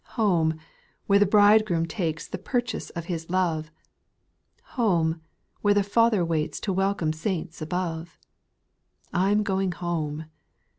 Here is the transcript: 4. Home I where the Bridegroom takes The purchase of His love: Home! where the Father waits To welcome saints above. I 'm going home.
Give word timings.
4. 0.15 0.25
Home 0.25 0.53
I 0.57 0.63
where 1.05 1.19
the 1.19 1.27
Bridegroom 1.27 1.85
takes 1.85 2.27
The 2.27 2.39
purchase 2.39 2.89
of 2.89 3.05
His 3.05 3.29
love: 3.29 3.69
Home! 4.73 5.21
where 5.61 5.75
the 5.75 5.83
Father 5.83 6.25
waits 6.25 6.59
To 6.61 6.73
welcome 6.73 7.13
saints 7.13 7.61
above. 7.61 8.17
I 9.13 9.29
'm 9.29 9.43
going 9.43 9.73
home. 9.73 10.25